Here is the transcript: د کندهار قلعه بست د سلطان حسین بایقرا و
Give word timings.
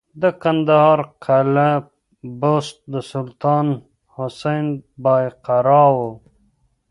د 0.21 0.23
کندهار 0.43 0.99
قلعه 1.25 1.73
بست 2.41 2.77
د 2.93 2.95
سلطان 3.11 3.67
حسین 4.15 4.65
بایقرا 5.05 5.85
و 5.95 5.97